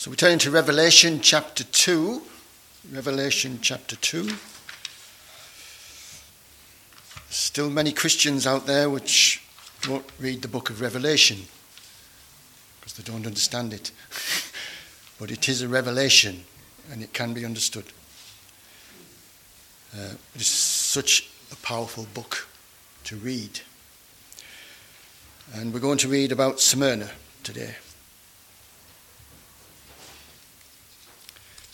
[0.00, 2.22] So we turn into Revelation chapter 2.
[2.90, 4.30] Revelation chapter 2.
[7.28, 9.42] Still many Christians out there which
[9.86, 11.40] won't read the book of Revelation
[12.80, 13.90] because they don't understand it.
[15.18, 16.44] but it is a revelation
[16.90, 17.84] and it can be understood.
[19.94, 22.48] Uh, it is such a powerful book
[23.04, 23.60] to read.
[25.52, 27.10] And we're going to read about Smyrna
[27.42, 27.74] today.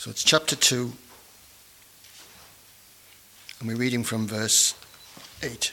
[0.06, 0.92] So it's chapter 2,
[3.59, 4.73] and we're reading from verse
[5.42, 5.73] 8.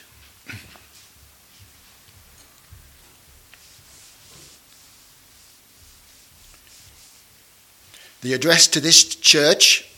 [8.22, 9.88] The address to this church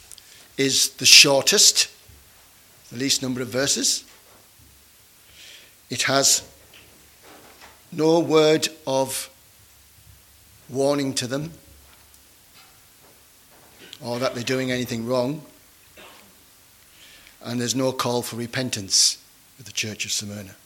[0.58, 1.88] is the shortest,
[2.92, 4.04] the least number of verses.
[5.88, 6.46] It has
[7.90, 9.30] no word of
[10.68, 11.52] warning to them
[14.02, 15.42] or that they're doing anything wrong.
[17.42, 19.18] And there's no call for repentance
[19.56, 20.56] with the Church of Smyrna.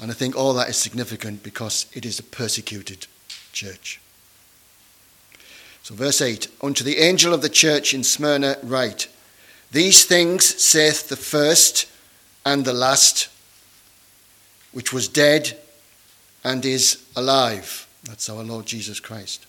[0.00, 3.06] And I think all that is significant because it is a persecuted
[3.52, 4.00] church.
[5.82, 9.08] So, verse 8 Unto the angel of the church in Smyrna, write,
[9.70, 11.86] These things saith the first
[12.44, 13.28] and the last,
[14.72, 15.58] which was dead
[16.44, 17.86] and is alive.
[18.04, 19.46] That's our Lord Jesus Christ.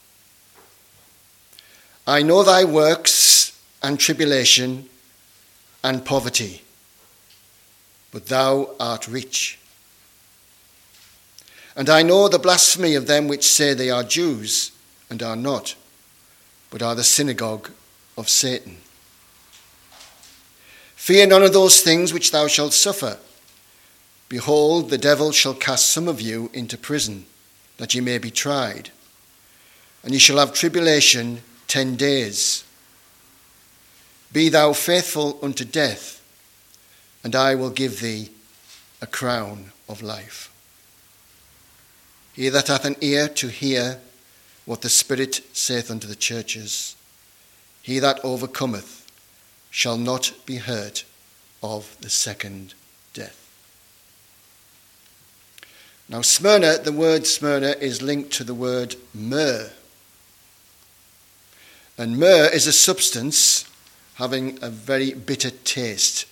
[2.08, 4.88] I know thy works and tribulation
[5.84, 6.62] and poverty,
[8.12, 9.60] but thou art rich.
[11.76, 14.72] And I know the blasphemy of them which say they are Jews
[15.10, 15.76] and are not,
[16.70, 17.72] but are the synagogue
[18.18, 18.78] of Satan.
[20.96, 23.18] Fear none of those things which thou shalt suffer.
[24.30, 27.26] Behold, the devil shall cast some of you into prison,
[27.78, 28.92] that ye may be tried.
[30.04, 32.64] And ye shall have tribulation ten days.
[34.32, 36.22] Be thou faithful unto death,
[37.23, 38.30] and I will give thee
[39.02, 40.52] a crown of life.
[42.33, 44.00] He that hath an ear to hear
[44.66, 46.95] what the Spirit saith unto the churches,
[47.82, 49.10] he that overcometh
[49.72, 51.04] shall not be hurt
[51.64, 52.73] of the second
[53.14, 53.44] death.
[56.10, 59.72] Now, Smyrna, the word Smyrna is linked to the word myrrh.
[61.98, 63.70] And myrrh is a substance
[64.16, 66.26] having a very bitter taste.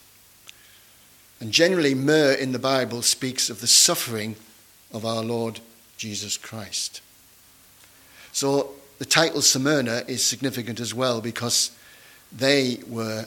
[1.40, 4.36] And generally, myrrh in the Bible speaks of the suffering
[4.92, 5.60] of our Lord
[5.98, 7.02] Jesus Christ.
[8.32, 11.72] So the title Smyrna is significant as well because
[12.32, 13.26] they were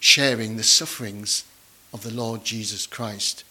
[0.00, 1.44] sharing the sufferings
[1.92, 3.44] of the Lord Jesus Christ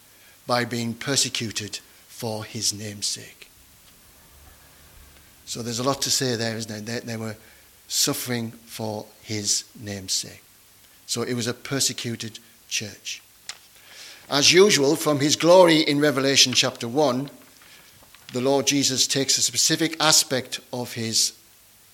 [0.46, 3.45] by being persecuted for his name's sake.
[5.46, 7.00] So there's a lot to say there, isn't there?
[7.00, 7.36] They, they were
[7.88, 10.44] suffering for his name's sake.
[11.06, 13.22] So it was a persecuted church.
[14.30, 17.30] As usual, from his glory in Revelation chapter 1,
[18.34, 21.34] the Lord Jesus takes a specific aspect of his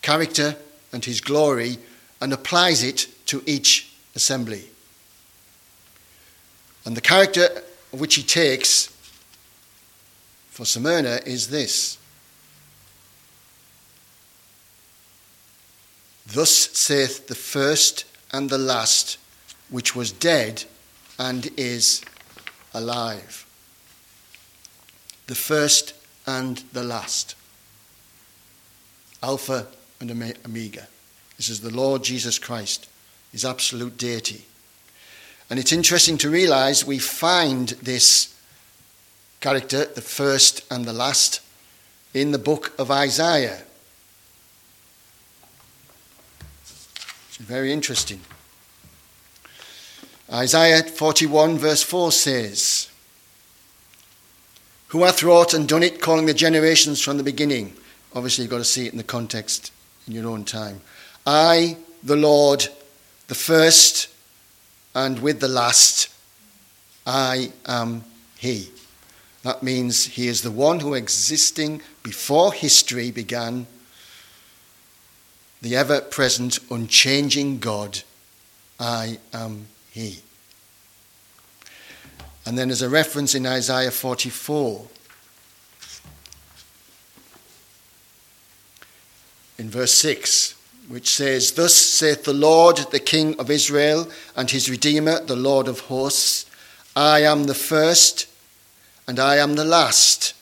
[0.01, 0.55] character
[0.93, 1.77] and his glory
[2.21, 4.63] and applies it to each assembly.
[6.85, 7.49] And the character
[7.91, 8.87] which he takes
[10.49, 11.97] for Smyrna is this
[16.25, 19.17] Thus saith the first and the last,
[19.69, 20.63] which was dead
[21.19, 22.01] and is
[22.73, 23.45] alive.
[25.27, 25.93] The first
[26.25, 27.35] and the last.
[29.23, 29.67] Alpha
[29.99, 30.87] and Omega.
[31.37, 32.87] This is the Lord Jesus Christ,
[33.31, 34.45] his absolute deity.
[35.49, 38.33] And it's interesting to realize we find this
[39.41, 41.41] character, the first and the last,
[42.13, 43.63] in the book of Isaiah.
[47.41, 48.21] Very interesting.
[50.31, 52.87] Isaiah 41, verse 4 says,
[54.89, 57.73] Who hath wrought and done it, calling the generations from the beginning?
[58.13, 59.73] Obviously, you've got to see it in the context
[60.05, 60.81] in your own time.
[61.25, 62.67] I, the Lord,
[63.27, 64.09] the first,
[64.93, 66.13] and with the last,
[67.07, 68.03] I am
[68.37, 68.69] He.
[69.41, 73.65] That means He is the one who existing before history began
[75.61, 78.01] the ever present, unchanging God,
[78.79, 80.19] I am He.
[82.45, 84.87] And then there's a reference in Isaiah 44.
[89.59, 90.55] In verse 6,
[90.87, 95.67] which says, Thus saith the Lord, the King of Israel, and his Redeemer, the Lord
[95.67, 96.47] of hosts
[96.95, 98.27] I am the first,
[99.07, 100.33] and I am the last,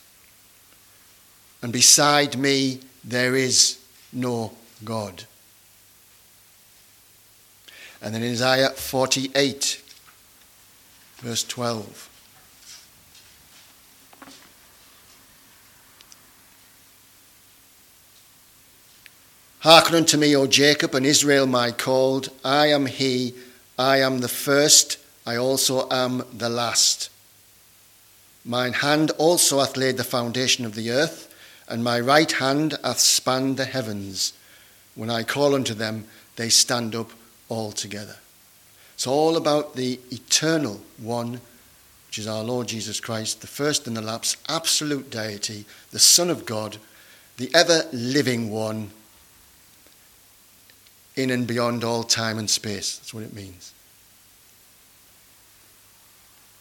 [1.61, 3.77] and beside me there is
[4.11, 5.25] no God.
[8.01, 9.81] And then in Isaiah 48,
[11.17, 12.09] verse 12.
[19.59, 22.29] Hearken unto me, O Jacob and Israel, my called.
[22.45, 23.33] I am he,
[23.77, 27.09] I am the first, I also am the last.
[28.45, 31.33] Mine hand also hath laid the foundation of the earth,
[31.67, 34.31] and my right hand hath spanned the heavens.
[34.99, 36.03] When I call unto them,
[36.35, 37.11] they stand up
[37.47, 38.17] all together.
[38.95, 41.39] It's all about the eternal one,
[42.07, 46.29] which is our Lord Jesus Christ, the first and the last, absolute deity, the Son
[46.29, 46.79] of God,
[47.37, 48.91] the ever living one
[51.15, 52.97] in and beyond all time and space.
[52.97, 53.73] That's what it means.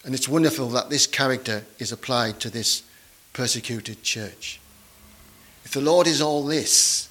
[0.04, 2.84] And it's wonderful that this character is applied to this
[3.32, 4.60] persecuted church.
[5.64, 7.07] If the Lord is all this,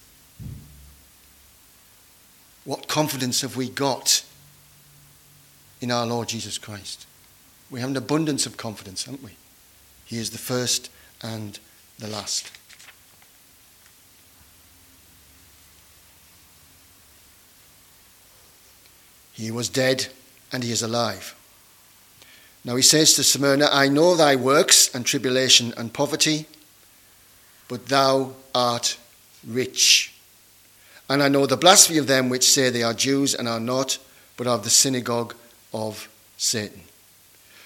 [2.67, 4.25] what confidence have we got
[5.79, 7.07] in our Lord Jesus Christ?
[7.71, 9.37] We have an abundance of confidence, haven't we?
[10.03, 10.91] He is the first
[11.23, 11.57] and
[11.97, 12.51] the last.
[19.31, 20.07] He was dead
[20.51, 21.35] and he is alive.
[22.65, 26.47] Now he says to Smyrna, I know thy works and tribulation and poverty,
[27.69, 28.97] but thou art
[29.47, 30.16] rich.
[31.09, 33.97] And I know the blasphemy of them which say they are Jews and are not,
[34.35, 35.33] but of the synagogue
[35.73, 36.81] of Satan.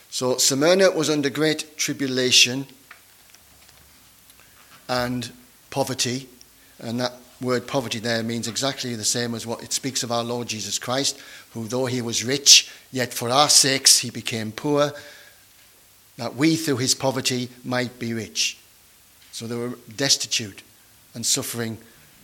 [0.09, 2.67] So Smyrna was under great tribulation
[4.87, 5.31] and
[5.69, 6.27] poverty,
[6.79, 10.23] and that word poverty there means exactly the same as what it speaks of our
[10.23, 11.17] Lord Jesus Christ,
[11.53, 14.91] who, though he was rich, yet for our sakes he became poor,
[16.17, 18.59] that we through his poverty might be rich.
[19.31, 20.61] So they were destitute
[21.15, 21.77] and suffering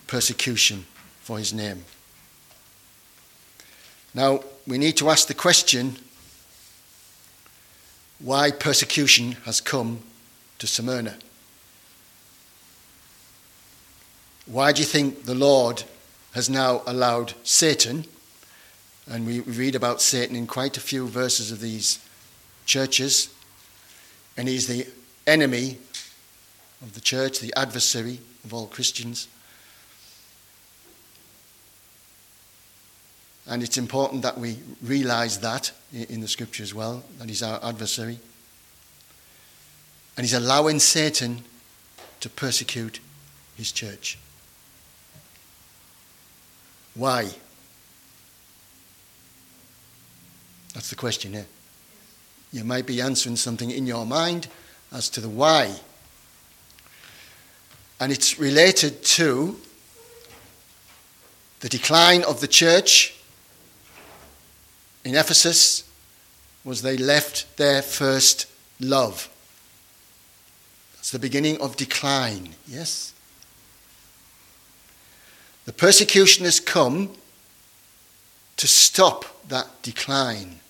[0.06, 0.84] persecution
[1.28, 1.84] for his name.
[4.14, 5.98] Now, we need to ask the question
[8.18, 9.98] why persecution has come
[10.58, 11.18] to Smyrna.
[14.46, 15.82] Why do you think the Lord
[16.32, 18.06] has now allowed Satan,
[19.06, 21.98] and we read about Satan in quite a few verses of these
[22.64, 23.28] churches,
[24.38, 24.86] and he's the
[25.26, 25.76] enemy
[26.80, 29.28] of the church, the adversary of all Christians.
[33.48, 37.58] And it's important that we realize that in the scripture as well, that he's our
[37.64, 38.18] adversary.
[40.16, 41.44] And he's allowing Satan
[42.20, 43.00] to persecute
[43.56, 44.18] his church.
[46.94, 47.30] Why?
[50.74, 51.46] That's the question here.
[52.52, 54.48] You might be answering something in your mind
[54.92, 55.74] as to the why.
[57.98, 59.58] And it's related to
[61.60, 63.14] the decline of the church
[65.04, 65.84] in Ephesus
[66.64, 68.46] was they left their first
[68.80, 69.28] love.
[70.96, 73.14] That's the beginning of decline, yes?
[75.64, 77.12] The persecution has come
[78.56, 80.60] to stop that decline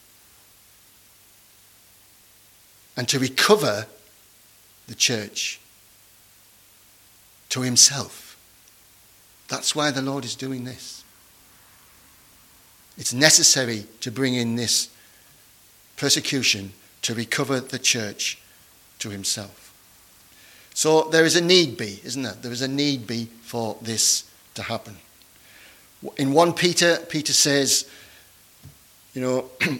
[2.96, 3.86] and to recover
[4.88, 5.60] the church
[7.50, 8.36] to himself.
[9.48, 10.97] That's why the Lord is doing this.
[12.98, 14.90] It's necessary to bring in this
[15.96, 18.38] persecution to recover the church
[18.98, 19.72] to himself.
[20.74, 22.34] So there is a need be, isn't there?
[22.40, 24.96] There is a need be for this to happen.
[26.16, 27.88] In 1 Peter, Peter says,
[29.14, 29.50] you know,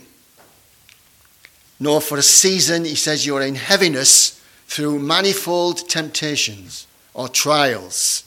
[1.81, 8.25] nor for a season, he says, you are in heaviness through manifold temptations or trials.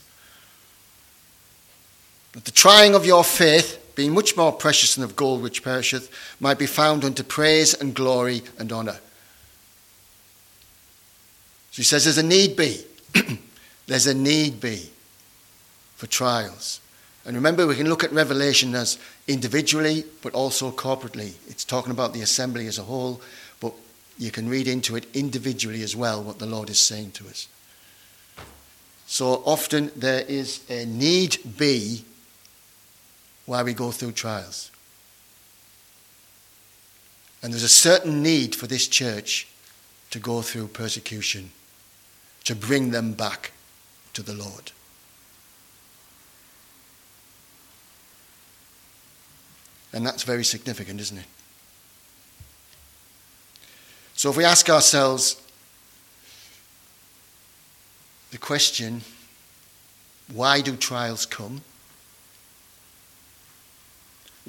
[2.32, 6.10] But the trying of your faith, being much more precious than of gold which perisheth,
[6.40, 9.00] might be found unto praise and glory and honour.
[11.72, 12.84] So he says there's a need be.
[13.88, 14.90] there's a need be
[15.96, 16.82] for trials.
[17.26, 21.34] And remember, we can look at Revelation as individually, but also corporately.
[21.48, 23.22] It's talking about the assembly as a whole,
[23.60, 23.74] but
[24.18, 27.48] you can read into it individually as well what the Lord is saying to us.
[29.06, 32.06] So often there is a need be
[33.46, 34.72] why we go through trials.
[37.44, 39.48] And there's a certain need for this church
[40.12, 41.52] to go through persecution,
[42.44, 43.52] to bring them back
[44.14, 44.72] to the Lord.
[49.94, 51.26] And that's very significant, isn't it?
[54.14, 55.42] So if we ask ourselves
[58.30, 59.02] the question,
[60.32, 61.62] why do trials come?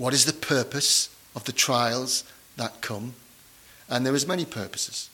[0.03, 2.25] What is the purpose of the trials
[2.57, 3.15] that come?
[3.89, 5.09] And there is many purposes.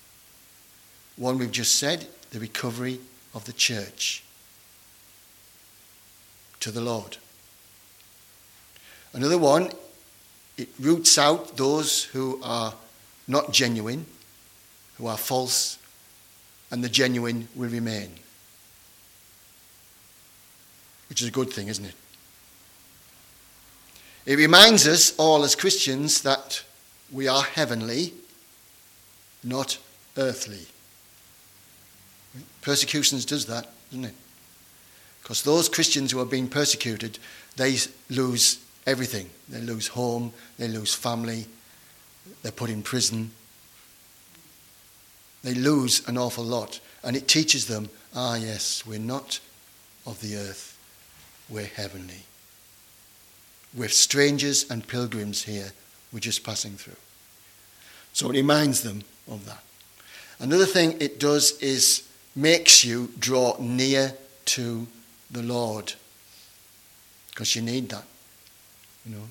[1.16, 2.98] One we've just said, the recovery
[3.34, 4.24] of the church
[6.60, 7.18] to the Lord.
[9.12, 9.72] Another one,
[10.56, 12.72] it roots out those who are
[13.26, 14.06] not genuine,
[14.96, 15.76] who are false,
[16.70, 18.14] and the genuine will remain.
[21.10, 21.94] Which is a good thing, isn't it?
[24.28, 26.62] It reminds us all as Christians that
[27.10, 28.12] we are heavenly,
[29.42, 29.78] not
[30.18, 30.66] earthly.
[32.60, 34.14] Persecutions does that, doesn't it?
[35.22, 37.18] Because those Christians who are being persecuted,
[37.56, 37.78] they
[38.10, 39.30] lose everything.
[39.48, 41.46] They lose home, they lose family,
[42.42, 43.30] they're put in prison.
[45.42, 46.80] They lose an awful lot.
[47.02, 49.40] And it teaches them ah, yes, we're not
[50.04, 50.78] of the earth,
[51.48, 52.24] we're heavenly.
[53.74, 55.72] We're strangers and pilgrims here,
[56.12, 56.96] we're just passing through.
[58.12, 59.62] So it reminds them of that.
[60.40, 64.14] Another thing it does is makes you draw near
[64.46, 64.86] to
[65.30, 65.92] the Lord.
[67.30, 68.04] Because you need that.
[69.04, 69.24] You know.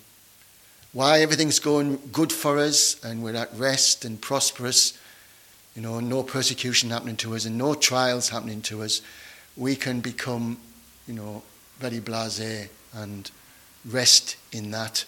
[0.94, 4.98] Why everything's going good for us and we're at rest and prosperous,
[5.76, 9.02] you know, no persecution happening to us and no trials happening to us,
[9.56, 10.58] we can become,
[11.08, 11.44] you know,
[11.80, 13.30] very blasé and
[13.88, 15.06] rest in that.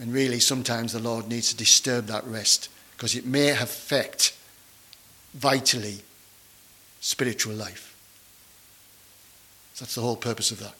[0.00, 4.36] And really, sometimes the Lord needs to disturb that rest because it may affect
[5.34, 5.98] vitally
[7.00, 7.96] spiritual life.
[9.74, 10.74] So that's the whole purpose of that.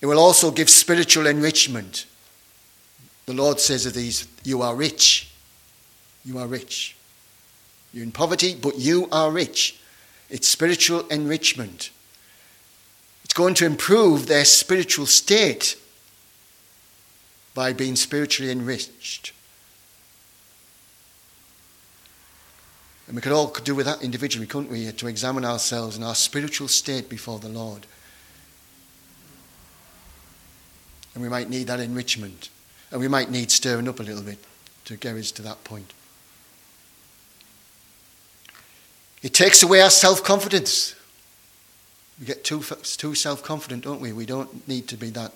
[0.00, 2.06] It will also give spiritual enrichment.
[3.26, 5.30] The Lord says of these, You are rich.
[6.24, 6.96] You are rich.
[7.92, 9.78] You're in poverty, but you are rich.
[10.28, 11.90] It's spiritual enrichment.
[13.34, 15.76] Going to improve their spiritual state
[17.52, 19.32] by being spiritually enriched.
[23.06, 26.14] And we could all do with that individually, couldn't we, to examine ourselves and our
[26.14, 27.86] spiritual state before the Lord.
[31.14, 32.48] And we might need that enrichment.
[32.90, 34.38] And we might need stirring up a little bit
[34.86, 35.92] to get us to that point.
[39.22, 40.94] It takes away our self confidence.
[42.18, 44.12] We get too, too self confident, don't we?
[44.12, 45.32] We don't need to be that.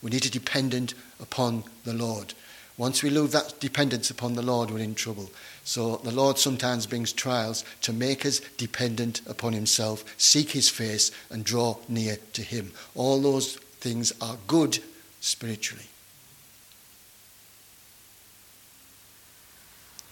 [0.00, 2.34] We need to be dependent upon the Lord.
[2.78, 5.30] Once we lose that dependence upon the Lord, we're in trouble.
[5.62, 11.10] So the Lord sometimes brings trials to make us dependent upon Himself, seek His face,
[11.30, 12.72] and draw near to Him.
[12.94, 14.78] All those things are good
[15.20, 15.86] spiritually.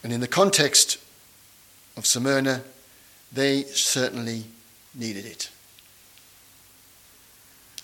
[0.04, 0.98] And in the context
[1.96, 2.62] of Smyrna,
[3.32, 4.44] they certainly
[4.94, 5.50] needed it.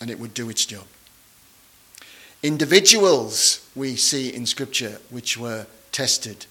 [0.00, 0.84] And it would do its job.
[2.42, 6.46] Individuals we see in Scripture which were tested.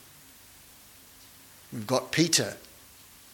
[1.71, 2.57] We've got Peter.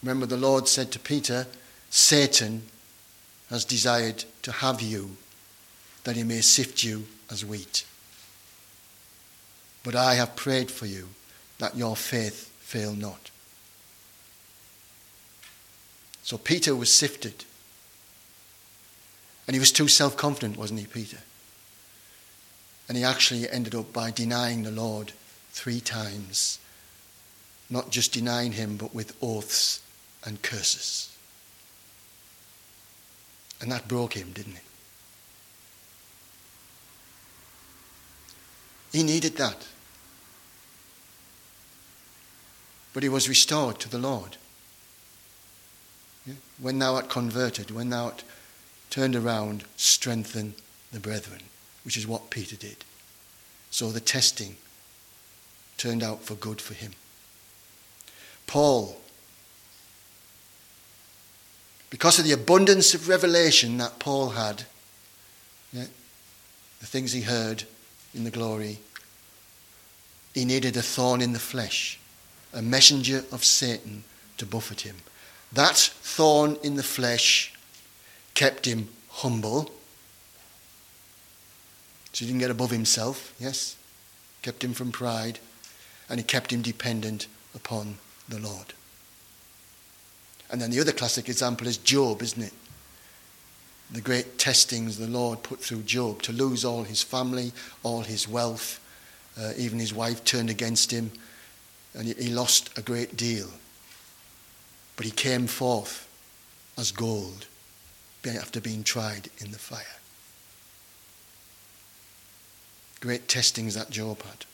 [0.03, 1.47] Remember, the Lord said to Peter,
[1.89, 2.63] Satan
[3.49, 5.17] has desired to have you,
[6.03, 7.85] that he may sift you as wheat.
[9.83, 11.09] But I have prayed for you
[11.59, 13.29] that your faith fail not.
[16.23, 17.45] So Peter was sifted.
[19.51, 21.17] And he was too self confident, wasn't he, Peter?
[22.87, 25.11] And he actually ended up by denying the Lord
[25.51, 26.57] three times.
[27.69, 29.81] Not just denying him, but with oaths
[30.25, 31.13] and curses.
[33.59, 34.63] And that broke him, didn't it?
[38.93, 39.67] He needed that.
[42.93, 44.37] But he was restored to the Lord.
[46.57, 48.23] When thou art converted, when thou art
[48.91, 50.53] turned around, strengthen
[50.91, 51.41] the brethren,
[51.83, 52.85] which is what Peter did.
[53.71, 54.57] So the testing
[55.77, 56.91] turned out for good for him.
[58.45, 58.97] Paul,
[61.89, 64.65] because of the abundance of revelation that Paul had,
[65.73, 65.85] yeah,
[66.79, 67.63] the things he heard,
[68.13, 68.79] in the glory,
[70.33, 71.99] he needed a thorn in the flesh,
[72.53, 74.03] a messenger of Satan
[74.37, 74.97] to buffet him.
[75.53, 77.53] That thorn in the flesh
[78.33, 79.71] kept him humble.
[82.13, 83.75] So he didn't get above himself, yes?
[84.41, 85.39] Kept him from pride,
[86.09, 87.97] and he kept him dependent upon
[88.27, 88.73] the Lord.
[90.49, 92.53] And then the other classic example is Job, isn't it?
[93.91, 97.51] the great testings the Lord put through Job to lose all his family,
[97.83, 98.79] all his wealth.
[99.39, 101.11] Uh, even his wife turned against him,
[101.93, 103.49] and he, he lost a great deal.
[104.95, 106.07] But he came forth
[106.77, 107.47] as gold
[108.25, 110.01] after being tried in the fire.
[113.01, 114.45] great testings that Job had.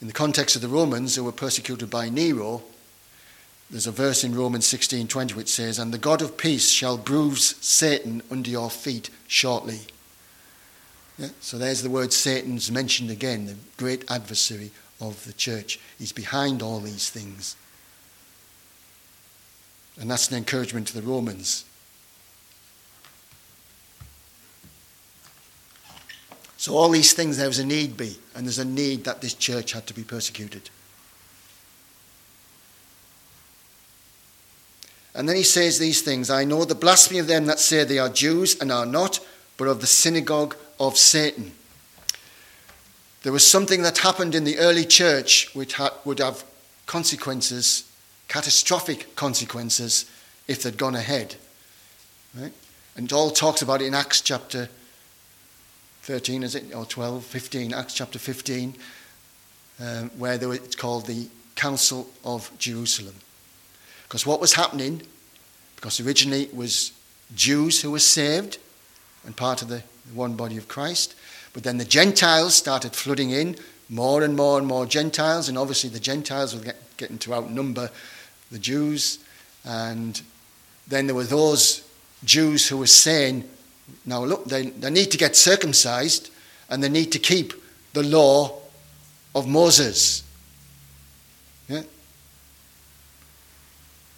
[0.00, 2.62] In the context of the Romans who were persecuted by Nero,
[3.70, 7.54] there's a verse in Romans 16:20 which says, "And the God of peace shall bruise
[7.60, 9.86] Satan under your feet shortly."
[11.18, 11.30] Yeah?
[11.40, 14.70] So there's the word Satan's mentioned again, the great adversary
[15.00, 15.78] of the church.
[15.98, 17.56] He's behind all these things.
[20.00, 21.64] And that's an encouragement to the Romans.
[26.56, 29.34] So, all these things, there was a need be, and there's a need that this
[29.34, 30.70] church had to be persecuted.
[35.14, 37.98] And then he says these things I know the blasphemy of them that say they
[37.98, 39.20] are Jews and are not,
[39.56, 41.52] but of the synagogue of Satan.
[43.22, 46.44] There was something that happened in the early church which would have
[46.86, 47.90] consequences,
[48.32, 50.06] catastrophic consequences,
[50.48, 51.36] if they'd gone ahead.
[52.34, 52.52] Right?
[52.96, 54.70] And it all talks about it in Acts chapter
[56.04, 56.74] 13, is it?
[56.74, 58.74] Or 12, 15, Acts chapter 15,
[59.80, 63.16] um, where were, it's called the Council of Jerusalem.
[64.04, 65.02] Because what was happening,
[65.76, 66.92] because originally it was
[67.34, 68.56] Jews who were saved
[69.26, 69.82] and part of the
[70.14, 71.14] one body of Christ,
[71.52, 73.56] but then the Gentiles started flooding in,
[73.90, 77.90] more and more and more Gentiles, and obviously the Gentiles were getting to outnumber
[78.52, 79.18] the Jews.
[79.64, 80.20] And
[80.86, 81.82] then there were those
[82.24, 83.48] Jews who were saying,
[84.06, 86.30] now, look, they, they need to get circumcised
[86.68, 87.52] and they need to keep
[87.92, 88.60] the law
[89.34, 90.22] of Moses.
[91.68, 91.82] Yeah?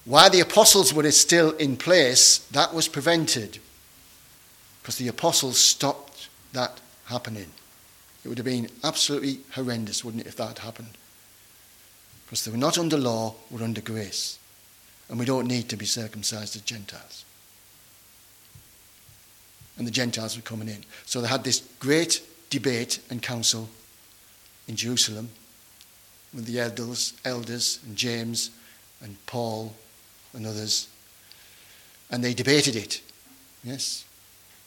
[0.05, 3.59] While the apostles were still in place, that was prevented
[4.83, 7.51] because the apostles stopped that happening.
[8.23, 10.97] It would have been absolutely horrendous, wouldn't it, if that happened?
[12.35, 14.41] Because they were not under law, we're under grace.
[15.09, 17.25] And we don't need to be circumcised as Gentiles
[19.77, 20.85] and the Gentiles were coming in.
[21.05, 23.69] So they had this great debate and council
[24.69, 25.29] in Jerusalem
[26.33, 28.51] with the elders, elders and James
[29.03, 29.75] and Paul
[30.33, 30.89] and others.
[32.11, 33.01] And they debated it.
[33.63, 34.05] Yes.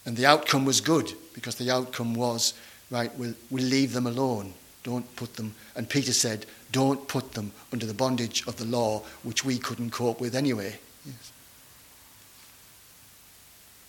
[0.06, 2.54] And the outcome was good because the outcome was,
[2.90, 4.54] right, we'll, we'll leave them alone.
[4.88, 5.54] Don't put them.
[5.76, 9.90] And Peter said, don't put them under the bondage of the law, which we couldn't
[9.90, 10.80] cope with anyway.
[11.06, 11.32] Yes.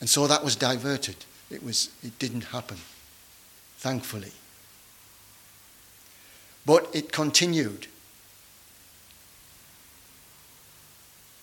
[0.00, 1.14] And so that was diverted.
[1.52, 2.78] It, was, it didn't happen,
[3.76, 4.32] thankfully.
[6.66, 7.86] But it continued.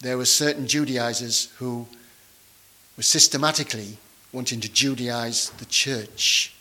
[0.01, 1.87] There were certain Judaizers who
[2.97, 3.99] were systematically
[4.33, 6.54] wanting to Judaize the church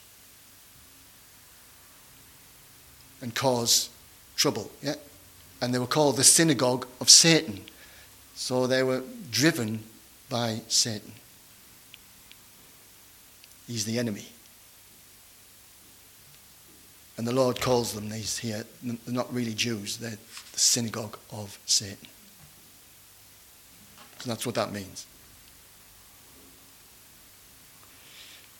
[3.24, 3.88] and cause
[4.36, 4.70] trouble.
[4.82, 4.96] Yeah?
[5.62, 7.64] And they were called the synagogue of Satan.
[8.34, 9.82] So they were driven
[10.28, 11.12] by Satan.
[13.66, 14.26] He's the enemy.
[17.16, 21.58] And the Lord calls them, these here, they're not really Jews, they're the synagogue of
[21.64, 22.08] Satan.
[24.18, 25.06] So that's what that means.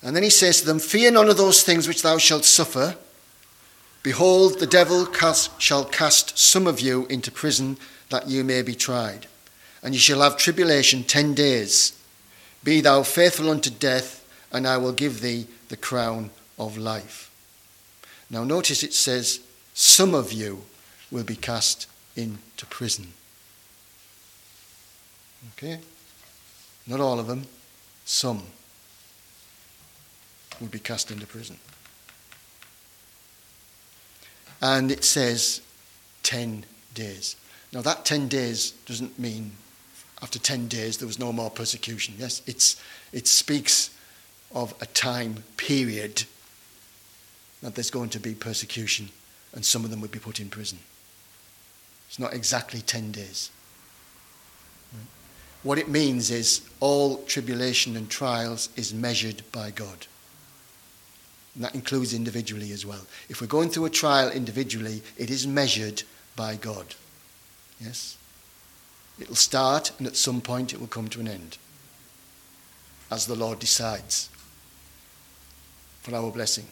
[0.01, 2.95] And then he says to them, Fear none of those things which thou shalt suffer.
[4.05, 7.75] Behold, the devil cast, shall cast some of you into prison
[8.11, 9.25] that you may be tried.
[9.81, 11.99] And you shall have tribulation ten days.
[12.63, 17.31] Be thou faithful unto death, and I will give thee the crown of life.
[18.29, 19.39] Now, notice it says,
[19.73, 20.61] Some of you
[21.09, 23.11] will be cast into prison.
[25.57, 25.79] Okay?
[26.85, 27.47] Not all of them,
[28.05, 28.43] some
[30.61, 31.57] will be cast into prison.
[34.61, 35.61] And it says
[36.23, 37.35] 10 days.
[37.71, 39.51] Now, that 10 days doesn't mean
[40.21, 42.15] after 10 days there was no more persecution.
[42.17, 43.89] Yes, it's, it speaks
[44.53, 46.23] of a time period
[47.61, 49.09] that there's going to be persecution
[49.53, 50.79] and some of them would be put in prison.
[52.07, 53.51] It's not exactly 10 days.
[55.63, 60.05] What it means is all tribulation and trials is measured by God.
[61.55, 63.05] And that includes individually as well.
[63.29, 66.03] If we're going through a trial individually, it is measured
[66.35, 66.95] by God.
[67.79, 68.17] Yes?
[69.19, 71.57] It'll start and at some point it will come to an end
[73.09, 74.29] as the Lord decides
[76.01, 76.67] for our blessing.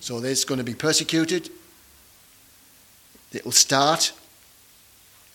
[0.00, 1.50] So there's going to be persecuted.
[3.32, 4.12] It will start.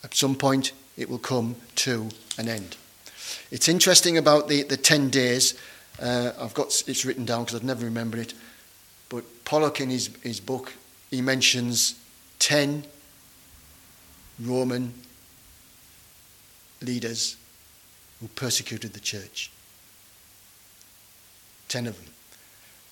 [0.02, 2.76] At some point, it will come to an end.
[3.50, 5.54] It's interesting about the, the 10 days.
[6.00, 8.34] Uh, I've got it's written down because I've never remembered it.
[9.08, 10.72] But Pollock, in his, his book,
[11.10, 11.96] he mentions
[12.38, 12.84] 10
[14.40, 14.94] Roman
[16.80, 17.36] leaders
[18.20, 19.50] who persecuted the church.
[21.68, 22.12] Ten of them.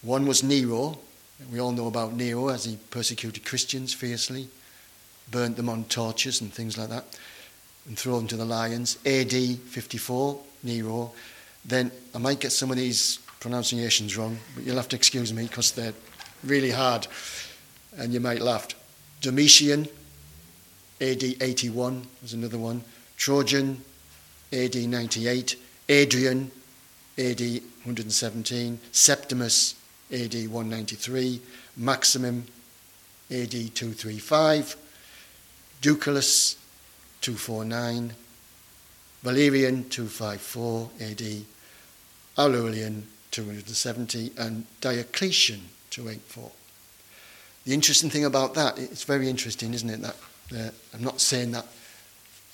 [0.02, 0.98] One was Nero.
[1.50, 4.48] We all know about Nero as he persecuted Christians fiercely,
[5.30, 7.04] burnt them on torches and things like that,
[7.86, 8.98] and threw them to the lions.
[9.06, 11.12] AD 54, Nero.
[11.64, 15.44] Then I might get some of these pronunciations wrong, but you'll have to excuse me
[15.44, 15.94] because they're
[16.44, 17.06] really hard
[17.96, 18.68] and you might laugh.
[19.20, 19.88] Domitian,
[21.00, 22.82] AD 81 was another one.
[23.16, 23.82] Trajan,
[24.52, 25.56] AD 98.
[25.88, 26.50] Adrian,
[27.18, 28.78] AD 117.
[28.92, 29.74] Septimus,
[30.12, 31.40] AD 193.
[31.76, 32.44] Maximum,
[33.30, 34.76] AD 235.
[35.82, 36.56] Ducalus,
[37.20, 38.14] 249.
[39.22, 41.22] Valerian, 254 AD.
[42.38, 44.32] Aurelian, 270.
[44.38, 46.50] And Diocletian, 284.
[47.64, 50.00] The interesting thing about that, it's very interesting, isn't it?
[50.00, 50.16] That
[50.56, 51.66] uh, I'm not saying that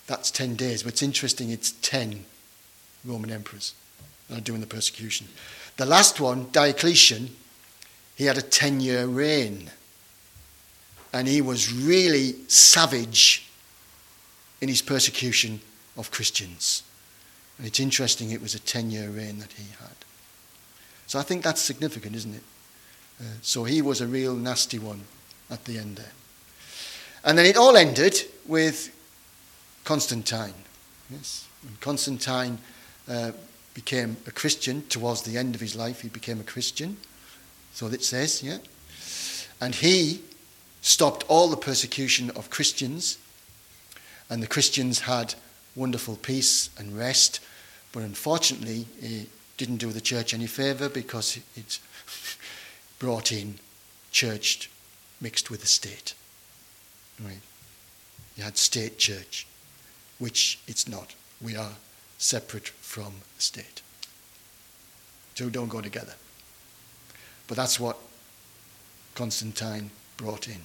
[0.06, 2.24] that's 10 days, but it's interesting it's 10
[3.04, 3.74] Roman emperors
[4.28, 5.28] that are doing the persecution.
[5.76, 7.30] The last one, Diocletian,
[8.16, 9.70] he had a 10 year reign.
[11.12, 13.48] And he was really savage
[14.60, 15.60] in his persecution
[15.96, 16.82] of Christians.
[17.58, 19.94] And it's interesting it was a 10 year reign that he had.
[21.06, 22.42] So I think that's significant, isn't it?
[23.20, 25.02] Uh, so he was a real nasty one
[25.50, 26.12] at the end there.
[27.24, 28.94] And then it all ended with
[29.84, 30.54] Constantine.
[31.10, 32.58] Yes, when Constantine
[33.08, 33.32] uh,
[33.74, 36.96] became a Christian towards the end of his life, he became a Christian.
[37.72, 38.58] So it says, yeah.
[39.60, 40.22] And he
[40.82, 43.18] stopped all the persecution of Christians,
[44.28, 45.34] and the Christians had
[45.76, 47.40] wonderful peace and rest.
[47.92, 51.78] But unfortunately, it didn't do the church any favour because it
[52.98, 53.58] brought in
[54.10, 54.70] church
[55.20, 56.14] mixed with the state.
[57.22, 57.40] Right?
[58.36, 59.46] You had state church,
[60.18, 61.14] which it's not.
[61.40, 61.72] We are
[62.18, 63.82] separate from the state.
[65.34, 66.14] Two don't go together.
[67.46, 67.98] But that's what
[69.14, 70.62] Constantine brought in.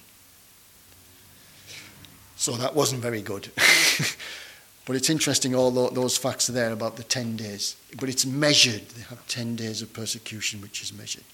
[2.36, 3.50] So that wasn't very good.
[4.86, 7.76] but it's interesting, all those facts are there about the 10 days.
[8.00, 8.88] But it's measured.
[8.90, 11.24] They have 10 days of persecution, which is measured.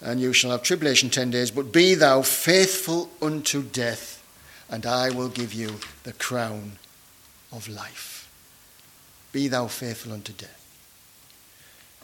[0.00, 4.22] and you shall have tribulation ten days, but be thou faithful unto death,
[4.70, 6.78] and I will give you the crown
[7.52, 8.30] of life.
[9.32, 10.54] Be thou faithful unto death.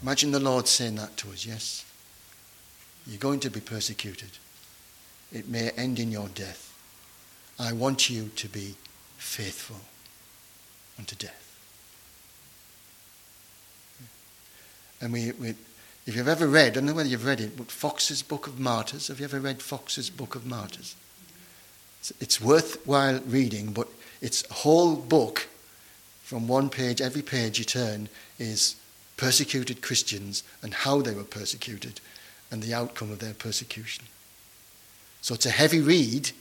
[0.02, 1.84] Imagine the Lord saying that to us, yes?
[3.06, 4.30] You're going to be persecuted.
[5.32, 6.73] It may end in your death.
[7.58, 8.74] I want you to be
[9.16, 9.80] faithful
[10.98, 11.40] unto death.
[15.00, 15.54] And we, we
[16.06, 18.60] if you've ever read, I don't know whether you've read it, but Fox's Book of
[18.60, 19.08] Martyrs.
[19.08, 20.96] Have you ever read Fox's Book of Martyrs?
[22.00, 23.88] It's, it's worthwhile reading, but
[24.20, 25.48] it's a whole book
[26.22, 28.76] from one page, every page you turn is
[29.16, 32.00] persecuted Christians and how they were persecuted
[32.50, 34.04] and the outcome of their persecution.
[35.22, 36.32] So it's a heavy read,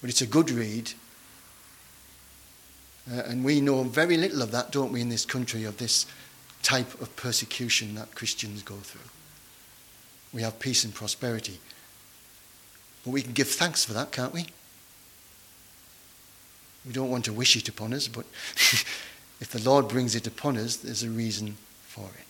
[0.00, 0.92] but it's a good read.
[3.10, 6.06] Uh, and we know very little of that, don't we, in this country, of this
[6.62, 9.08] type of persecution that Christians go through.
[10.32, 11.60] We have peace and prosperity.
[13.04, 14.46] But we can give thanks for that, can't we?
[16.84, 18.26] We don't want to wish it upon us, but
[19.40, 22.26] if the Lord brings it upon us, there's a reason for it.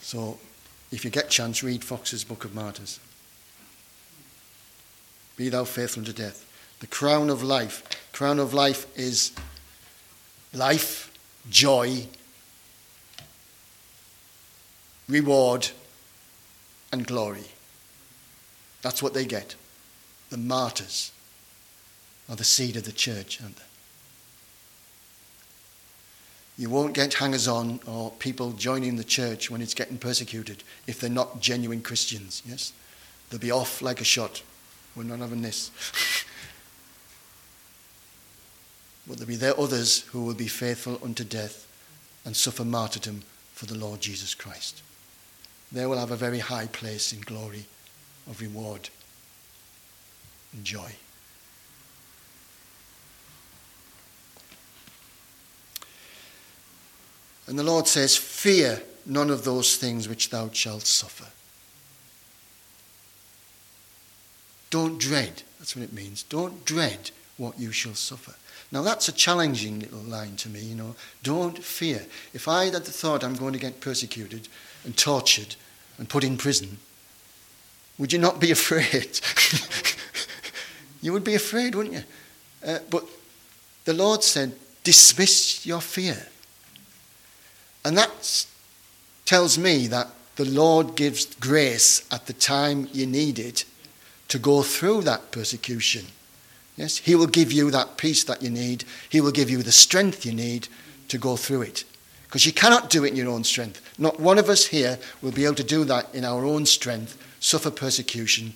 [0.00, 0.38] So,
[0.90, 2.98] if you get chance, read Fox's Book of Martyrs.
[5.40, 6.44] Be thou faithful unto death.
[6.80, 7.82] The crown of life.
[8.12, 9.32] Crown of life is
[10.52, 11.10] life,
[11.48, 12.06] joy,
[15.08, 15.70] reward,
[16.92, 17.46] and glory.
[18.82, 19.54] That's what they get.
[20.28, 21.10] The martyrs
[22.28, 23.62] are the seed of the church, aren't they?
[26.58, 31.00] You won't get hangers on or people joining the church when it's getting persecuted if
[31.00, 32.74] they're not genuine Christians, yes?
[33.30, 34.42] They'll be off like a shot.
[34.96, 35.70] We're not having this.
[39.06, 41.66] But there be there others who will be faithful unto death
[42.24, 43.22] and suffer martyrdom
[43.52, 44.82] for the Lord Jesus Christ.
[45.72, 47.66] They will have a very high place in glory
[48.28, 48.88] of reward
[50.52, 50.92] and joy.
[57.48, 61.26] And the Lord says, Fear none of those things which thou shalt suffer.
[64.70, 65.42] Don't dread.
[65.58, 66.22] That's what it means.
[66.22, 68.34] Don't dread what you shall suffer.
[68.72, 70.94] Now that's a challenging little line to me, you know.
[71.22, 72.06] Don't fear.
[72.32, 74.48] If I had the thought I'm going to get persecuted
[74.84, 75.56] and tortured
[75.98, 76.78] and put in prison,
[77.98, 79.20] would you not be afraid?
[81.02, 82.04] you would be afraid, wouldn't you?
[82.64, 83.04] Uh, but
[83.84, 84.54] the Lord said,
[84.84, 86.26] dismiss your fear.
[87.84, 88.46] And that
[89.24, 93.64] tells me that the Lord gives grace at the time you need it
[94.30, 96.06] to go through that persecution.
[96.76, 98.84] Yes, He will give you that peace that you need.
[99.08, 100.68] He will give you the strength you need
[101.08, 101.84] to go through it.
[102.24, 103.82] Because you cannot do it in your own strength.
[103.98, 107.18] Not one of us here will be able to do that in our own strength,
[107.40, 108.54] suffer persecution,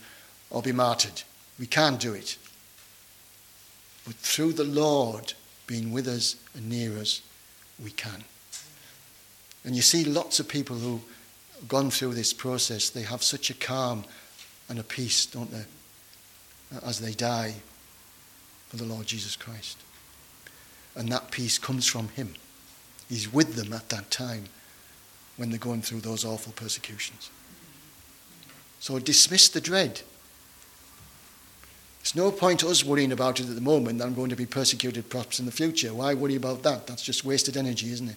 [0.48, 1.22] or be martyred.
[1.58, 2.38] We can't do it.
[4.06, 5.34] But through the Lord
[5.66, 7.20] being with us and near us,
[7.82, 8.22] we can.
[9.64, 11.00] And you see lots of people who
[11.56, 14.04] have gone through this process, they have such a calm
[14.68, 15.64] and a peace, don't they,
[16.84, 17.54] as they die
[18.68, 19.78] for the Lord Jesus Christ.
[20.96, 22.34] And that peace comes from Him.
[23.08, 24.44] He's with them at that time
[25.36, 27.30] when they're going through those awful persecutions.
[28.80, 30.02] So dismiss the dread.
[32.00, 34.44] It's no point us worrying about it at the moment that I'm going to be
[34.44, 35.94] persecuted perhaps in the future.
[35.94, 36.86] Why worry about that?
[36.86, 38.16] That's just wasted energy, isn't it?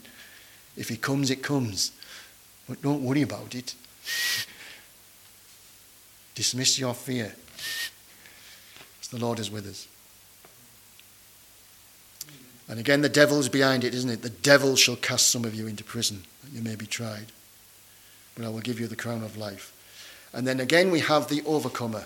[0.75, 1.91] If it comes, it comes.
[2.67, 3.75] But don't worry about it.
[6.37, 7.33] Dismiss your fear.
[9.09, 9.87] The Lord is with us.
[12.69, 14.21] And again, the devil's behind it, isn't it?
[14.21, 17.31] The devil shall cast some of you into prison, that you may be tried.
[18.35, 19.73] But I will give you the crown of life.
[20.31, 22.05] And then again, we have the overcomer.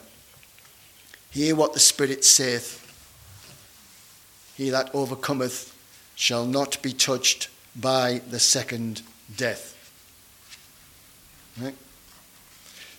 [1.31, 2.77] Hear what the Spirit saith.
[4.55, 5.77] He that overcometh
[6.15, 9.01] shall not be touched by the second
[9.35, 9.75] death.
[11.59, 11.75] Right?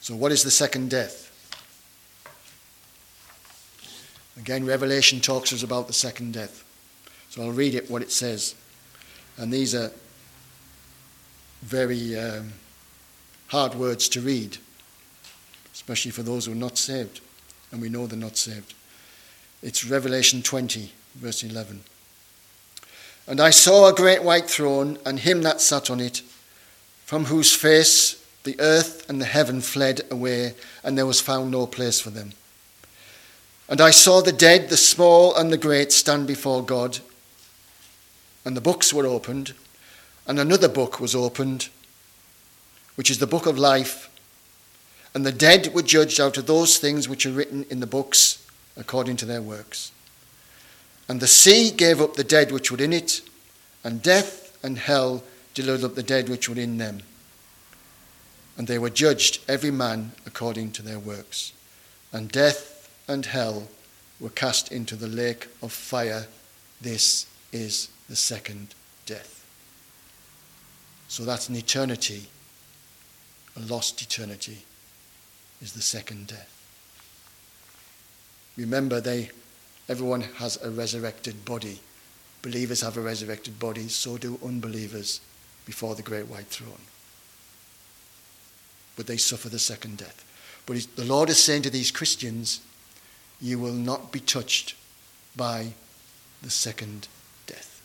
[0.02, 1.21] So, what is the second death?
[4.38, 6.64] Again, Revelation talks us about the second death.
[7.30, 8.54] So I'll read it what it says.
[9.36, 9.90] And these are
[11.62, 12.52] very um,
[13.48, 14.58] hard words to read,
[15.72, 17.20] especially for those who are not saved.
[17.70, 18.74] And we know they're not saved.
[19.62, 21.82] It's Revelation 20, verse 11.
[23.26, 26.22] And I saw a great white throne, and him that sat on it,
[27.04, 31.66] from whose face the earth and the heaven fled away, and there was found no
[31.66, 32.32] place for them.
[33.72, 36.98] And I saw the dead, the small and the great, stand before God.
[38.44, 39.54] And the books were opened,
[40.26, 41.70] and another book was opened,
[42.96, 44.11] which is the book of life.
[45.14, 48.46] And the dead were judged out of those things which are written in the books
[48.76, 49.90] according to their works.
[51.08, 53.22] And the sea gave up the dead which were in it,
[53.82, 57.00] and death and hell delivered up the dead which were in them.
[58.58, 61.54] And they were judged, every man according to their works.
[62.12, 62.71] And death
[63.12, 63.68] and hell
[64.18, 66.27] were cast into the lake of fire.
[66.81, 68.75] This is the second
[69.07, 69.46] death.
[71.09, 72.29] So that's an eternity,
[73.57, 74.64] a lost eternity,
[75.61, 76.48] is the second death.
[78.57, 79.31] Remember, they
[79.88, 81.81] Everyone has a resurrected body.
[82.40, 85.20] Believers have a resurrected body, so do unbelievers
[85.64, 86.81] before the great white throne.
[88.96, 90.25] But they suffer the second death.
[90.66, 92.61] But the Lord is saying to these Christians,
[93.42, 94.76] you will not be touched
[95.37, 95.72] by
[96.42, 97.09] the second
[97.46, 97.83] death.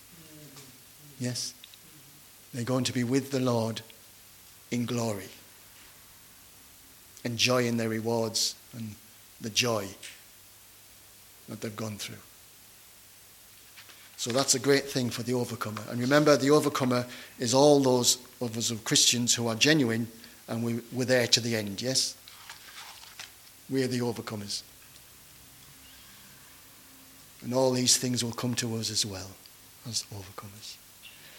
[1.19, 1.53] Yes?
[2.53, 3.81] They're going to be with the Lord
[4.69, 5.29] in glory,
[7.23, 8.95] enjoying their rewards and
[9.41, 9.87] the joy
[11.49, 12.17] that they've gone through.
[14.17, 15.81] So that's a great thing for the overcomer.
[15.89, 17.05] And remember, the overcomer
[17.39, 20.07] is all those of us of Christians who are genuine
[20.47, 22.15] and we, we're there to the end, yes?
[23.69, 24.63] We are the overcomers.
[27.43, 29.29] And all these things will come to us as well
[29.87, 30.77] as overcomers.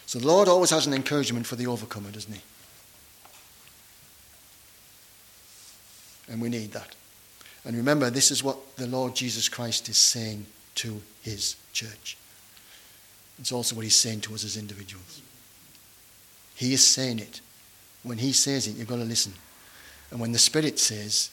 [0.05, 2.41] So the Lord always has an encouragement for the overcomer, doesn't he?
[6.31, 6.95] And we need that.
[7.65, 12.17] And remember, this is what the Lord Jesus Christ is saying to his church.
[13.39, 15.21] It's also what he's saying to us as individuals.
[16.55, 17.41] He is saying it.
[18.03, 19.33] When he says it, you've got to listen.
[20.11, 21.29] And when the Spirit says,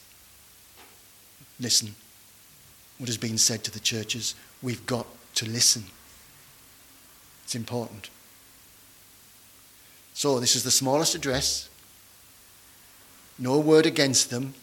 [1.59, 1.95] listen,
[2.99, 5.07] what has been said to the churches, we've got
[5.37, 5.85] to listen.
[7.45, 8.11] It's important.
[10.15, 11.69] So, this is the smallest address.
[13.39, 14.55] No word against them.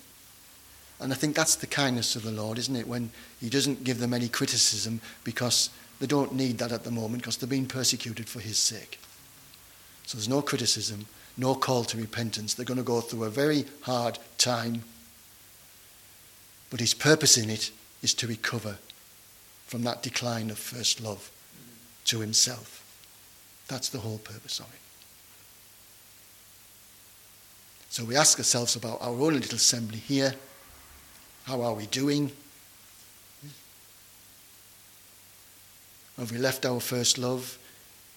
[1.00, 2.88] And I think that's the kindness of the Lord, isn't it?
[2.88, 5.70] When He doesn't give them any criticism because
[6.00, 9.00] they don't need that at the moment because they're being persecuted for His sake.
[10.06, 11.06] So there's no criticism,
[11.38, 12.54] no call to repentance.
[12.54, 14.84] They're going to go through a very hard time.
[16.72, 17.72] But His purpose in it
[18.04, 18.78] is to recover
[19.66, 21.32] from that decline of first love
[22.06, 22.82] to Himself.
[23.68, 24.80] That's the whole purpose of it.
[27.90, 30.36] So we ask ourselves about our own little assembly here.
[31.46, 32.32] How are we doing?
[36.18, 37.58] Have we left our first love?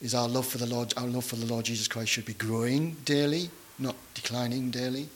[0.01, 2.35] is our love for the Lord, our love for the Lord Jesus Christ should be
[2.35, 5.09] growing daily, not declining daily.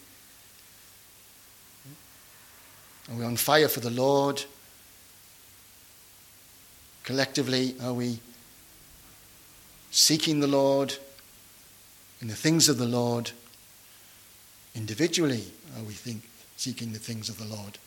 [3.10, 4.42] Are we on fire for the Lord?
[7.04, 8.20] Collectively, are we
[9.90, 10.96] seeking the Lord
[12.20, 13.32] in the things of the Lord?
[14.74, 15.44] Individually,
[15.76, 17.78] are we think, seeking the things of the Lord?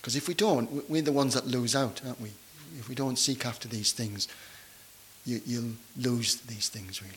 [0.00, 2.30] Because if we don't, we're the ones that lose out, aren't we?
[2.78, 4.28] If we don't seek after these things,
[5.24, 5.72] you, will
[6.10, 7.14] lose these things, really.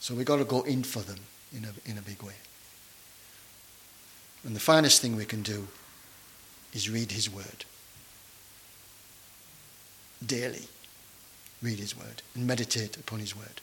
[0.00, 1.18] So we've got to go in for them
[1.54, 2.34] in a, in a big way.
[4.44, 5.68] And the finest thing we can do
[6.74, 7.64] is read His Word.
[10.24, 10.64] Daily,
[11.62, 13.60] read His Word and meditate upon His Word.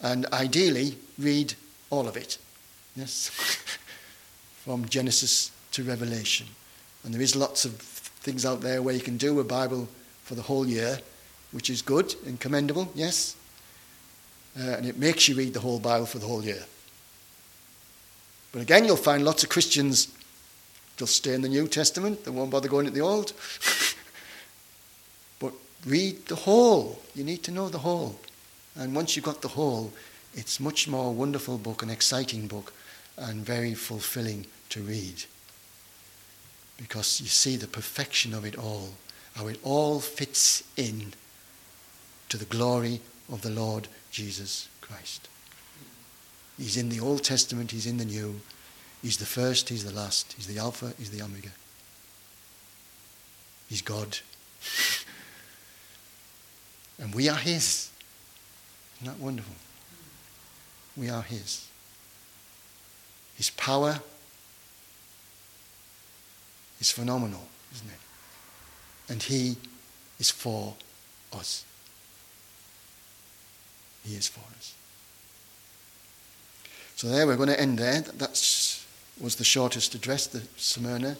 [0.00, 1.54] And ideally, read
[1.90, 2.38] all of it.
[2.94, 3.28] Yes?
[4.64, 6.46] From Genesis to Revelation.
[7.04, 9.88] And there is lots of things out there where you can do a Bible
[10.24, 10.98] for the whole year,
[11.52, 13.36] which is good and commendable, yes?
[14.58, 16.64] Uh, and it makes you read the whole Bible for the whole year.
[18.52, 20.08] But again, you'll find lots of Christians,
[20.96, 23.32] they'll stay in the New Testament, they won't bother going to the Old.
[25.38, 25.52] but
[25.86, 27.00] read the whole.
[27.14, 28.18] You need to know the whole.
[28.76, 29.92] And once you've got the whole,
[30.34, 32.72] it's much more wonderful book, an exciting book,
[33.16, 35.24] and very fulfilling to read
[36.76, 38.90] because you see the perfection of it all,
[39.34, 41.12] how it all fits in
[42.28, 43.00] to the glory
[43.32, 45.28] of the Lord Jesus Christ.
[46.58, 48.40] He's in the Old Testament, he's in the New.
[49.02, 51.50] He's the first, he's the last, he's the Alpha, he's the Omega.
[53.68, 54.18] He's God.
[56.98, 57.90] and we are his.
[58.96, 59.54] Isn't that wonderful?
[60.96, 61.68] We are his.
[63.36, 64.00] His power
[66.80, 69.12] is phenomenal, isn't it?
[69.12, 69.56] And He
[70.18, 70.74] is for
[71.32, 71.64] us.
[74.04, 74.74] He is for us.
[76.96, 78.00] So there, we're going to end there.
[78.00, 78.30] That
[79.20, 81.16] was the shortest address, the Smyrna.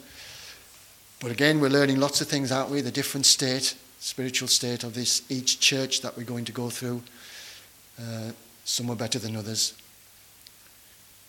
[1.20, 2.80] But again, we're learning lots of things, aren't we?
[2.80, 7.02] The different state, spiritual state of this each church that we're going to go through.
[7.98, 8.32] Uh,
[8.64, 9.74] some are better than others,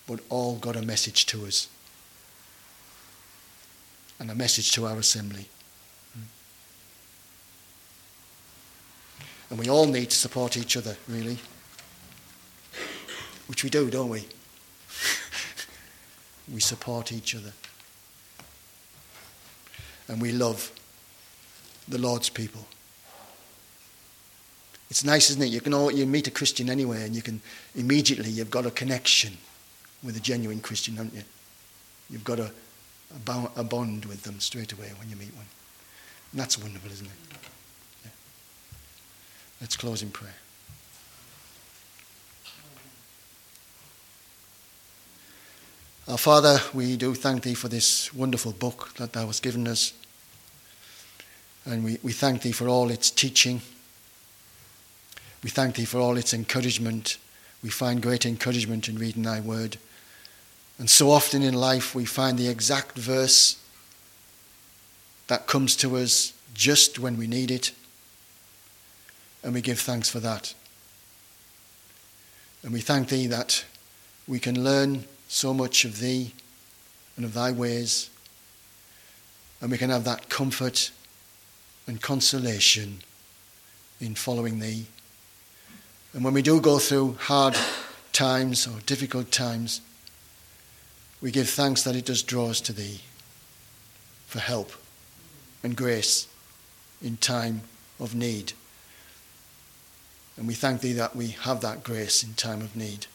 [0.06, 1.68] but all got a message to us
[4.18, 5.46] and a message to our assembly.
[9.50, 11.38] And we all need to support each other, really.
[13.46, 14.26] Which we do, don't we?
[16.52, 17.52] We support each other.
[20.08, 20.72] And we love
[21.86, 22.66] the Lord's people.
[24.90, 25.48] It's nice, isn't it?
[25.48, 27.42] You can all, you meet a Christian anywhere and you can
[27.74, 29.36] immediately you've got a connection
[30.02, 31.24] with a genuine Christian, haven't you?
[32.08, 32.52] You've got a,
[33.56, 35.44] a bond with them straight away when you meet one.
[36.32, 37.38] And that's wonderful, isn't it?
[38.04, 38.10] Yeah.
[39.60, 40.34] Let's close in prayer.
[46.08, 49.92] Our Father, we do thank Thee for this wonderful book that Thou hast given us.
[51.66, 53.60] And we, we thank Thee for all its teaching.
[55.44, 57.18] We thank Thee for all its encouragement.
[57.62, 59.76] We find great encouragement in reading Thy word.
[60.78, 63.62] And so often in life, we find the exact verse
[65.26, 67.72] that comes to us just when we need it.
[69.42, 70.54] And we give thanks for that.
[72.62, 73.62] And we thank Thee that
[74.26, 76.32] we can learn so much of Thee
[77.16, 78.10] and of Thy ways.
[79.60, 80.90] And we can have that comfort
[81.86, 83.02] and consolation
[84.00, 84.86] in following Thee.
[86.14, 87.56] And when we do go through hard
[88.12, 89.82] times or difficult times,
[91.20, 93.00] we give thanks that it does draw us to Thee
[94.26, 94.72] for help
[95.62, 96.26] and grace
[97.02, 97.62] in time
[98.00, 98.52] of need.
[100.36, 103.06] And we thank Thee that we have that grace in time of need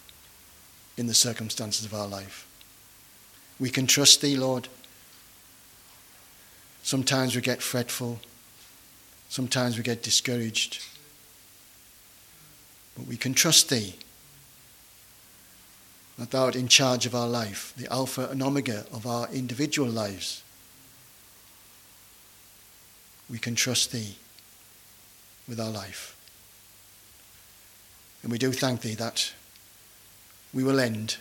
[0.98, 2.48] in the circumstances of our life.
[3.60, 4.68] We can trust Thee, Lord.
[6.84, 8.20] Sometimes we get fretful.
[9.30, 10.84] Sometimes we get discouraged.
[12.96, 13.96] But we can trust Thee
[16.18, 19.90] that thou art in charge of our life, the Alpha and Omega of our individual
[19.90, 20.44] lives.
[23.30, 24.16] We can trust thee
[25.48, 26.16] with our life.
[28.22, 29.34] And we do thank thee that
[30.54, 31.18] we will end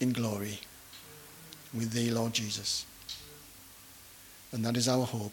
[0.00, 0.58] in glory
[1.72, 2.84] with thee, Lord Jesus.
[4.50, 5.32] And that is our hope.